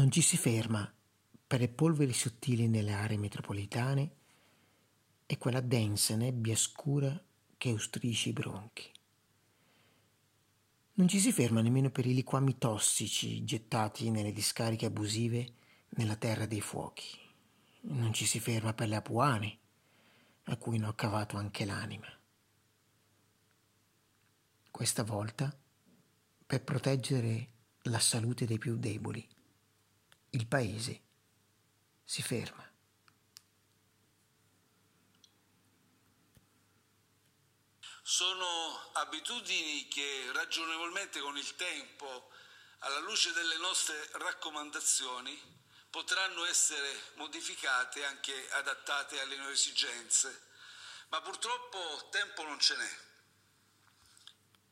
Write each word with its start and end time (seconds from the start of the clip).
Non 0.00 0.10
ci 0.10 0.22
si 0.22 0.38
ferma 0.38 0.90
per 1.46 1.60
le 1.60 1.68
polveri 1.68 2.14
sottili 2.14 2.68
nelle 2.68 2.94
aree 2.94 3.18
metropolitane 3.18 4.10
e 5.26 5.36
quella 5.36 5.60
densa 5.60 6.16
nebbia 6.16 6.56
scura 6.56 7.22
che 7.58 7.70
ostrisce 7.70 8.30
i 8.30 8.32
bronchi. 8.32 8.90
Non 10.94 11.06
ci 11.06 11.20
si 11.20 11.32
ferma 11.32 11.60
nemmeno 11.60 11.90
per 11.90 12.06
i 12.06 12.14
liquami 12.14 12.56
tossici 12.56 13.44
gettati 13.44 14.08
nelle 14.08 14.32
discariche 14.32 14.86
abusive 14.86 15.52
nella 15.90 16.16
terra 16.16 16.46
dei 16.46 16.62
fuochi. 16.62 17.18
Non 17.82 18.14
ci 18.14 18.24
si 18.24 18.40
ferma 18.40 18.72
per 18.72 18.88
le 18.88 18.96
apuane, 18.96 19.58
a 20.44 20.56
cui 20.56 20.78
ne 20.78 20.86
ho 20.86 20.94
cavato 20.94 21.36
anche 21.36 21.66
l'anima. 21.66 22.08
Questa 24.70 25.04
volta 25.04 25.54
per 26.46 26.64
proteggere 26.64 27.48
la 27.82 27.98
salute 27.98 28.46
dei 28.46 28.56
più 28.56 28.78
deboli. 28.78 29.28
Paese 30.50 31.00
si 32.02 32.22
ferma. 32.22 32.68
Sono 38.02 38.90
abitudini 38.94 39.86
che 39.86 40.32
ragionevolmente 40.32 41.20
con 41.20 41.36
il 41.36 41.54
tempo, 41.54 42.32
alla 42.80 42.98
luce 42.98 43.32
delle 43.32 43.58
nostre 43.58 44.08
raccomandazioni, 44.14 45.40
potranno 45.88 46.44
essere 46.44 47.00
modificate 47.14 48.00
e 48.00 48.04
anche 48.06 48.50
adattate 48.50 49.20
alle 49.20 49.36
nuove 49.36 49.52
esigenze, 49.52 50.48
ma 51.10 51.20
purtroppo 51.20 52.08
tempo 52.10 52.42
non 52.42 52.58
ce 52.58 52.76
n'è. 52.76 53.09